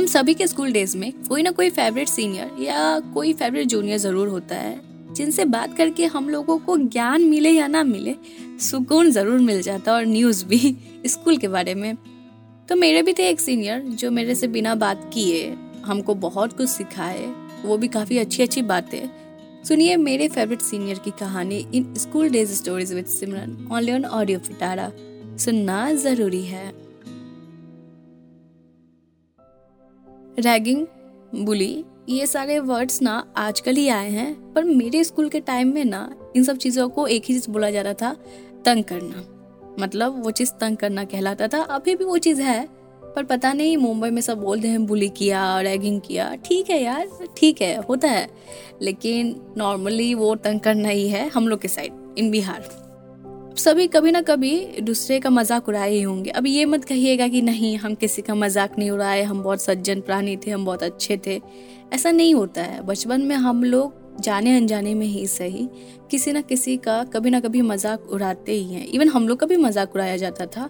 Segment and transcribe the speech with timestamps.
[0.00, 3.98] हम सभी के स्कूल डेज़ में कोई ना कोई फेवरेट सीनियर या कोई फेवरेट जूनियर
[3.98, 4.80] ज़रूर होता है,
[5.14, 8.14] जिनसे बात करके हम लोगों को ज्ञान मिले या ना मिले,
[8.60, 10.76] सुकून ज़रूर मिल जाता और न्यूज़ भी
[11.06, 11.96] स्कूल के बारे में।
[12.68, 16.68] तो मेरे भी थे एक सीनियर जो मेरे से बिना बात किए, हमको बहुत कुछ
[16.68, 17.26] सिखाए,
[17.64, 19.08] वो भी काफ़ी अच्छी अच्छी बातें।
[19.64, 24.38] सुनिए मेरे फेवरेट सीनियर की कहानी in school days stories with Simran only on audio
[24.38, 24.92] फिटारा
[25.36, 26.79] सुनना ज़रूरी है।
[30.38, 30.86] रैगिंग,
[31.34, 35.84] बुली, ये सारे वर्ड्स ना आजकल ही आए हैं, पर मेरे स्कूल के टाइम में
[35.84, 38.12] ना इन सब चीज़ों को एक ही चीज़ बोला जाता था,
[38.64, 39.24] तंग करना।
[39.80, 42.68] मतलब वो चीज़ तंग करना कहलाता था, अभी भी वो चीज़ है,
[43.16, 47.08] पर पता नहीं मुंबई में सब बोलते हैं बुली किया, रैगिंग किया। ठीक है यार,
[47.36, 48.28] ठीक है, होता है,
[48.82, 52.79] लेकिन नॉर्मली वो तंग करना ही है हम लोग के साइड इन बिहार।
[53.60, 57.42] सभी कभी ना कभी दूसरे का मज़ाक उड़ाए ही होंगे। अब ये मत कहिएगा कि
[57.42, 61.20] नहीं, हम किसी का मज़ाक नहीं उड़ाए, हम बहुत सज्जन प्राणी थे, हम बहुत अच्छे
[61.26, 61.40] थे।
[61.92, 65.68] ऐसा नहीं होता है। बचपन में हम लोग जाने अनजाने में ही सही।
[66.10, 69.46] किसी ना किसी का कभी ना कभी मज़ाक उड़ाते ही हैं। इवन हम लोग का
[69.46, 70.66] भी मज़ाक उड़ाया जाता था।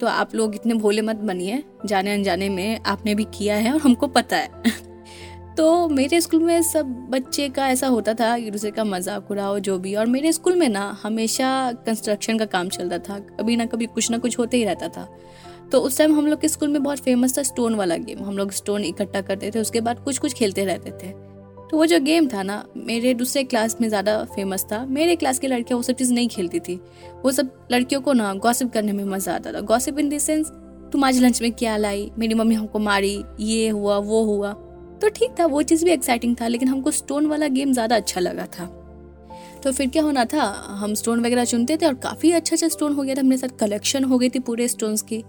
[0.00, 3.80] तो आप लोग इतने भोले मत बनिए। जाने अनजाने में आपने भी किया है और
[3.80, 4.48] हमको पता है।
[5.58, 9.58] तो मेरे स्कूल में सब बच्चे का ऐसा होता था, एक दूसरे का मज़ाक उड़ाओ,
[9.58, 11.48] जो भी। और मेरे स्कूल में ना, हमेशा
[11.86, 15.08] कंस्ट्रक्शन का काम चलता था। कभी ना कभी कुछ ना कुछ होते ही रहता था।
[15.72, 18.38] तो उस टाइम हम लोग के स्कूल में बहुत फ़ेमस था स्टोन वाला गेम हम
[18.38, 21.10] लोग स्टोन इकट्ठा करते थे, उसके बाद कुछ कुछ खेलते रहते थे।
[21.70, 25.38] तो वो जो गेम था ना, मेरे दूसरे क्लास में ज़्यादा फ़ेमस था। मेरे क्लास
[25.38, 26.80] की लड़कियाँ वो सब चीज़ नहीं खेलती थी।
[27.24, 30.30] वो सब लड़कियों को ना गॉसिप करने में मज़ा आता था। गॉसिप इन देंस
[30.92, 32.10] तुम आज लंच में क्या लाई?
[32.18, 34.54] मेरी मम्मी हमको मारी, ये हुआ, वो हुआ।
[35.02, 38.20] तो ठीक था, वो चीज़ भी एक्साइटिंग था, लेकिन हमको स्टोन वाला गेम ज़्यादा अच्छा
[38.20, 38.66] लगा था।
[39.64, 40.42] तो फिर क्या होना था,
[40.80, 43.56] हम स्टोन वगैरह चुनते थे और काफ़ी अच्छा अच्छा स्टोन हो गया था मेरे साथ
[43.60, 45.22] कलेक्शन हो गई थी पूरे स्टोन्स की।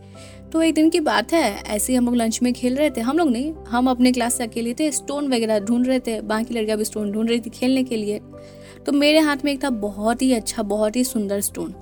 [0.54, 3.02] तो एक दिन की बात है, ऐसे ही हम लोग लंच में खेल रहे थे।
[3.02, 6.54] हम लोग नहीं, हम अपने क्लास से अकेले थे स्टोन वगैरह ढूंढ रहे थे, बाकी
[6.54, 8.20] लड़कियाँ भी स्टोन ढूंढ रही थी खेलने के लिए।
[8.86, 11.74] तो मेरे हाथ में एक था बहुत ही अच्छा बहुत ही सुंदर स्टोन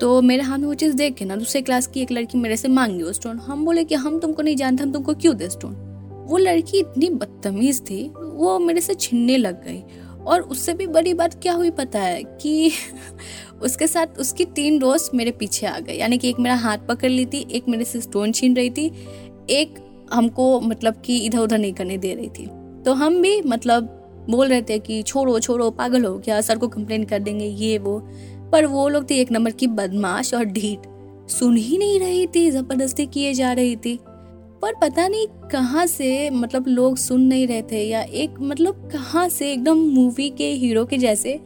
[0.00, 2.56] तो मेरे हाथ में वो चीज़ देख के ना, दूसरे क्लास की एक लड़की मेरे
[2.56, 5.48] से मांगी वो स्टोन हम बोले कि हम तुमको नहीं जानते, हम तुमको क्यों दे
[5.48, 5.74] स्टोन
[6.24, 9.82] वो लड़की इतनी बदतमीज थी, वो मेरे से छिनने लग गई।
[10.26, 12.70] और उससे भी बड़ी बात क्या हुई पता है कि
[13.62, 17.10] उसके साथ उसकी तीन दोस्त मेरे पीछे आ गए। यानी कि एक मेरा हाथ पकड़
[17.10, 18.92] ली थी, एक मेरे से स्टोन छीन रही थी,
[19.50, 19.74] एक
[20.12, 22.46] हमको मतलब कि इधर उधर नहीं करने दे रही थी।
[22.82, 26.68] तो हम भी मतलब बोल रहे थे कि छोड़ो छोड़ो, पागल हो क्या सर को
[26.68, 28.08] कंप्लेन कर देंगे, ये, वो।
[28.52, 30.78] पर वो लोग थे एक नंबर की बदमाश और ढीठ।
[31.28, 33.98] सुन ही नहीं रही थी, ज़बरदस्ती किए जा रही थी।
[34.64, 39.28] पर पता नहीं कहाँ से मतलब लोग सुन नहीं रहे थे या एक मतलब कहाँ
[39.28, 41.40] से एकदम मूवी के हीरो के जैसे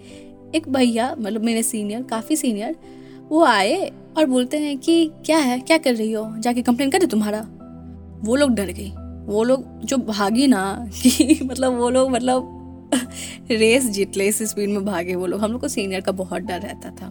[0.54, 2.76] एक भैया मतलब मेरे सीनियर काफ़ी सीनियर
[3.28, 6.34] वो आए और बोलते हैं कि क्या है, क्या कर रही हो?
[6.38, 7.40] जाके कंप्लेन कर करे तुम्हारा?
[8.24, 8.92] वो लोग डर गई
[9.26, 12.54] वो लोग जो भागी ना, कि मतलब वो लोग मतलब
[13.50, 16.42] रेस जीत ले इस स्पीड में भागे वो लोग। हम लोग को सीनियर का बहुत
[16.42, 17.06] डर रहता था।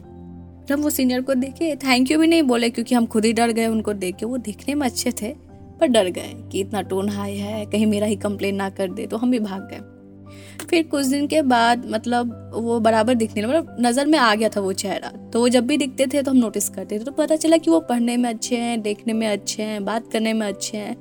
[0.74, 3.52] हम वो सीनियर को देखे। थैंक यू भी नहीं बोले क्योंकि हम खुद ही डर
[3.52, 5.47] गए उनको देख के। वो दिखने में अच्छे थे।
[5.80, 9.06] पर डर गए कि इतना टोन हाई है, कहीं मेरा ही कंप्लेन ना कर दे
[9.08, 13.50] तो हम भी भाग गए। फिर कुछ दिन के बाद मतलब वो बराबर दिखने लगा
[13.52, 16.32] मतलब नज़र में आ गया था वो चेहरा। तो वो जब भी दिखते थे तो
[16.32, 19.28] हम नोटिस करते थे तो पता चला कि वो पढ़ने में अच्छे हैं, देखने में
[19.28, 20.96] अच्छे हैं, बात करने में अच्छे हैं।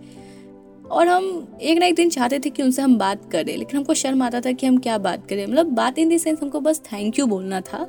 [0.86, 3.94] और हम एक ना एक दिन चाहते थे कि उनसे हम बात करें, लेकिन हमको
[3.94, 6.80] शर्म आता था कि हम क्या बात करें। मतलब बात इन दी सेंस हमको बस
[6.82, 7.86] थैंक यू बोलना था,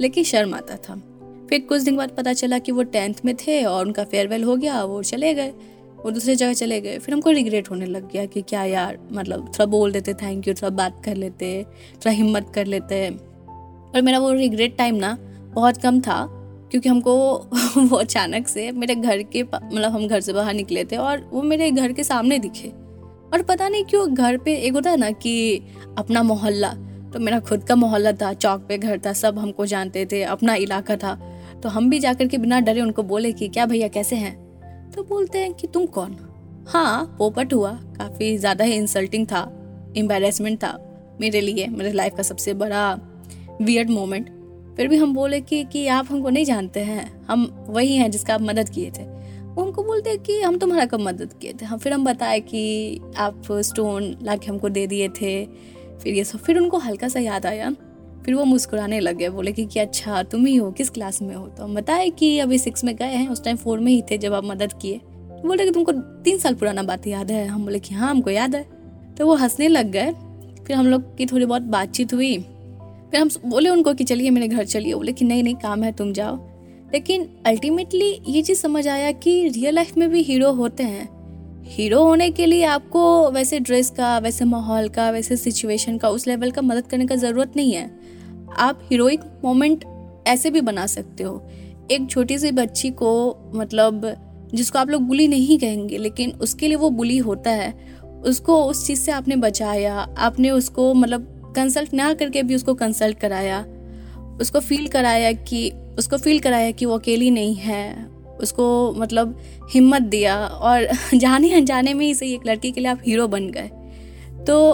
[0.00, 0.94] लेकिन शर्म आता था।
[1.50, 4.56] फिर कुछ दिन बाद पता चला कि वो टेंथ में थे और उनका फेयरवेल हो
[4.56, 5.52] गया, वो चले गए।
[6.06, 9.40] वो दूसरी जगह चले गए। फिर हमको रिग्रेट होने लग गया कि क्या यार मतलब
[9.40, 14.18] थोड़ा बोल देते थैंक यू थोड़ा बात कर लेते, थोड़ा हिम्मत कर लेते। और मेरा
[14.18, 15.18] वो रिग्रेट टाइम ना
[15.54, 16.26] बहुत कम था,
[16.70, 17.36] क्योंकि हमको
[17.78, 21.42] वो अचानक से मेरे घर के मतलब हम घर से बाहर निकले थे और वो
[21.42, 22.68] मेरे घर के सामने दिखे।
[23.32, 25.62] और पता नहीं क्यों घर पे एक होता है ना कि
[25.98, 26.74] अपना मोहल्ला
[27.12, 30.54] तो मेरा खुद का मोहल्ला था, चौक पे घर था, सब हमको जानते थे, अपना
[30.54, 31.14] इलाका था।
[31.62, 34.45] तो हम भी जाकर के बिना डरे उनको बोले कि, क्या भैया, कैसे हैं?
[34.96, 36.16] तो बोलते हैं कि तुम कौन?
[36.68, 39.40] हाँ पोपट हुआ। काफ़ी ज़्यादा ही इंसल्टिंग था।
[39.96, 40.72] एम्बेरसमेंट था
[41.20, 42.92] मेरे लिए। मेरे लाइफ का सबसे बड़ा
[43.62, 44.30] वियर्ड मोमेंट
[44.76, 48.34] फिर भी हम बोले कि कि आप हमको नहीं जानते हैं। हम वही हैं जिसका
[48.34, 51.64] आप मदद किए थे। वो हमको बोलते हैं कि हम तुम्हारा कब मदद किए थे?
[51.64, 55.44] हम फिर हम बताए कि आप स्टोन ला के हमको दे दिए थे।
[55.98, 57.70] फिर ये सब फिर उनको हल्का सा याद आया।
[58.24, 61.34] फिर वो मुस्कुराने लग गए बोले कि, कि अच्छा तुम ही हो किस क्लास में
[61.34, 61.46] हो?
[61.46, 64.18] तो हम बताए कि अभी सिक्स में गए हैं उस टाइम फोर में ही थे
[64.18, 67.46] जब आप मदद किए। तो बोले कि तुमको तीन साल पुराना बात याद है?
[67.46, 68.66] हम बोले कि हाँ हमको याद है।
[69.18, 70.12] तो वो हंसने लग गए।
[70.64, 72.38] फिर हम लोग की थोड़ी बहुत बातचीत हुई।
[73.10, 75.92] फिर हम बोले उनको कि चलिए मेरे घर चलिए। बोले कि नहीं नहीं काम है
[75.92, 76.36] तुम जाओ।
[76.92, 81.15] लेकिन अल्टीमेटली ये चीज़ समझ आया कि रियल लाइफ में भी हीरो होते हैं।
[81.68, 86.26] हीरो होने के लिए आपको वैसे ड्रेस का, वैसे माहौल का, वैसे सिचुएशन का, उस
[86.26, 87.98] लेवल का मदद करने का ज़रूरत नहीं है।
[88.58, 89.84] आप हीरोइक मोमेंट
[90.26, 91.46] ऐसे भी बना सकते हो।
[91.90, 94.16] एक छोटी सी बच्ची को मतलब
[94.54, 97.74] जिसको आप लोग बुली नहीं कहेंगे, लेकिन उसके लिए वो बुली होता है।
[98.24, 103.18] उसको उस चीज़ से आपने बचाया, आपने उसको मतलब कंसल्ट ना करके भी उसको कंसल्ट
[103.18, 103.66] कराया।
[104.40, 109.38] उसको फील कराया कि, उसको फील कराया कि वो अकेली नहीं है। उसको मतलब
[109.72, 113.50] हिम्मत दिया और जाने अनजाने में ही सही एक लड़की के लिए आप हीरो बन
[113.50, 113.70] गए।
[114.44, 114.72] तो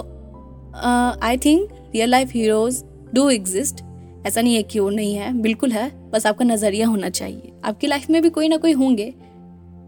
[1.23, 2.83] I think real life heroes
[3.13, 3.83] do exist
[4.27, 7.87] ऐसा नहीं है कि वो नहीं है, बिल्कुल है, बस आपका नज़रिया होना चाहिए। आपकी
[7.87, 9.13] लाइफ में भी कोई ना कोई होंगे,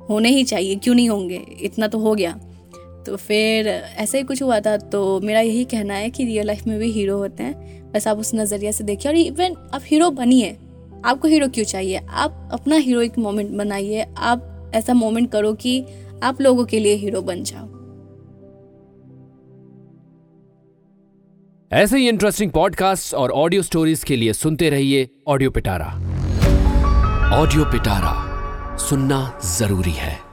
[0.09, 1.41] होने ही चाहिए, क्यों नहीं होंगे?
[1.61, 2.31] इतना तो हो गया।
[3.05, 6.67] तो फिर ऐसा ही कुछ हुआ था तो मेरा यही कहना है कि रियल लाइफ
[6.67, 10.09] में भी हीरो होते हैं। बस आप उस नज़रिया से देखिए और इवन आप हीरो
[10.09, 10.57] बनिए।
[11.05, 11.97] आपको हीरो क्यों चाहिए?
[12.09, 15.85] आप अपना हीरोइक मोमेंट बनाइए। आप ऐसा मोमेंट करो कि
[16.23, 17.75] आप लोगों के लिए हीरो बन जाओ।
[21.71, 25.85] ऐसे ही इंटरेस्टिंग पॉडकास्ट और ऑडियो स्टोरीज के लिए सुनते रहिए ऑडियो पिटारा
[27.33, 30.24] ऑडियो पिटारा सुनना ज़रूरी है।